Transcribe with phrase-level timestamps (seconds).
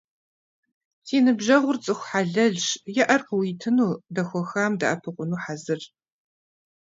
[1.05, 2.67] Си ныбжьэгъур цӏыху хьэлэлщ-
[2.99, 5.83] иӀэр къуитыну, дэхуэхам дэӀэпыкъуну хьэзырщ.